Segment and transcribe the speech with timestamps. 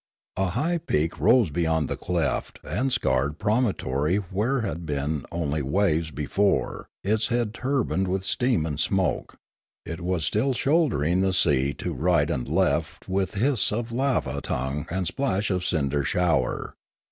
[0.35, 5.61] A high peak rose beyond the cleft and scarred promontory where there had been only
[5.61, 9.35] waves before, its head turbaned with steam and smoke.
[9.85, 14.87] It was still shouldering the sea to right and left with hiss of lava tongue
[14.89, 16.73] and splash of cinder shower.